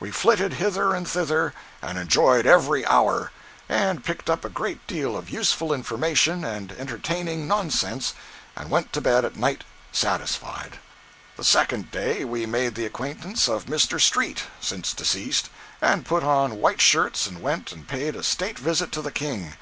We 0.00 0.10
flitted 0.10 0.54
hither 0.54 0.92
and 0.92 1.06
thither 1.06 1.54
and 1.80 1.96
enjoyed 1.98 2.46
every 2.48 2.84
hour, 2.84 3.30
and 3.68 4.02
picked 4.04 4.28
up 4.28 4.44
a 4.44 4.48
great 4.48 4.84
deal 4.88 5.16
of 5.16 5.30
useful 5.30 5.72
information 5.72 6.44
and 6.44 6.72
entertaining 6.72 7.46
nonsense, 7.46 8.12
and 8.56 8.72
went 8.72 8.92
to 8.92 9.00
bed 9.00 9.24
at 9.24 9.36
night 9.36 9.62
satisfied. 9.92 10.80
The 11.36 11.44
second 11.44 11.92
day, 11.92 12.24
we 12.24 12.44
made 12.44 12.74
the 12.74 12.86
acquaintance 12.86 13.48
of 13.48 13.66
Mr. 13.66 14.00
Street 14.00 14.42
(since 14.60 14.92
deceased) 14.92 15.48
and 15.80 16.04
put 16.04 16.24
on 16.24 16.56
white 16.58 16.80
shirts 16.80 17.28
and 17.28 17.40
went 17.40 17.70
and 17.70 17.86
paid 17.86 18.16
a 18.16 18.24
state 18.24 18.58
visit 18.58 18.90
to 18.90 19.00
the 19.00 19.12
king. 19.12 19.52